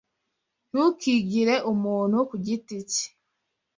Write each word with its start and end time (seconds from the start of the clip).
Ntukigire 0.69 1.55
umuntu 1.71 2.17
ku 2.29 2.35
giti 2.45 2.77
cye. 2.91 3.07